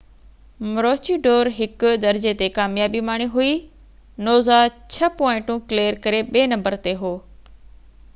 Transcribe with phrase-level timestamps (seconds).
[0.75, 3.51] مروچي ڊور 1 درجي تي ڪاميابي ماڻي هئي
[4.29, 4.57] نوزا
[4.95, 7.13] 6 پوائنٽون ڪليئر ڪري ٻي نمبر تي هو